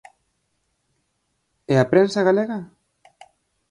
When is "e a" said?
1.73-1.89